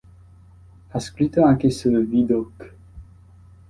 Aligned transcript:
Ha 0.89 0.97
scritto 0.97 1.43
anche 1.43 1.69
sul 1.69 2.03
Vidocq. 2.07 2.73